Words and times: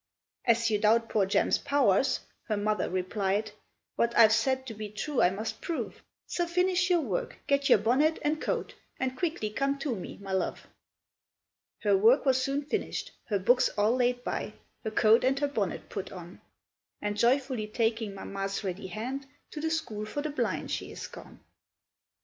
"As 0.45 0.71
you 0.71 0.79
doubt 0.79 1.09
poor 1.09 1.27
Jem's 1.27 1.59
powers," 1.59 2.21
her 2.47 2.57
mother 2.57 2.89
replied, 2.89 3.51
"What 3.97 4.17
I've 4.17 4.33
said 4.33 4.65
to 4.65 4.73
be 4.73 4.89
true 4.89 5.21
I 5.21 5.29
must 5.29 5.61
prove; 5.61 6.01
So 6.25 6.47
finish 6.47 6.89
your 6.89 7.01
work, 7.01 7.37
get 7.45 7.69
your 7.69 7.77
bonnet 7.77 8.17
and 8.23 8.41
coat, 8.41 8.73
And 8.99 9.15
quickly 9.15 9.51
come 9.51 9.77
to 9.77 9.95
me, 9.95 10.17
my 10.19 10.31
love." 10.31 10.65
[Illustration: 11.83 11.83
to 11.83 11.83
face 11.83 11.83
pa. 11.83 11.87
20 11.99 11.99
The 11.99 11.99
Blind 11.99 12.01
Boy] 12.01 12.09
Her 12.09 12.11
work 12.17 12.25
was 12.25 12.41
soon 12.41 12.65
finish'd, 12.65 13.11
her 13.25 13.37
books 13.39 13.69
all 13.77 13.95
laid 13.95 14.23
by, 14.23 14.53
Her 14.83 14.89
coat 14.91 15.23
and 15.23 15.37
her 15.39 15.47
bonnet 15.47 15.89
put 15.89 16.11
on, 16.11 16.41
And 16.99 17.15
joyfully 17.15 17.67
taking 17.67 18.15
mamma's 18.15 18.63
ready 18.63 18.87
hand, 18.87 19.27
To 19.51 19.61
the 19.61 19.69
school 19.69 20.05
for 20.07 20.23
the 20.23 20.31
blind 20.31 20.71
she 20.71 20.91
is 20.91 21.05
gone. 21.05 21.41